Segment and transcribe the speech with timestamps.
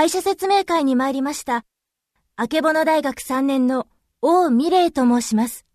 [0.00, 1.66] 会社説明会に参りました。
[2.34, 3.86] あけぼの大学3年の
[4.22, 5.66] 王美玲と申します。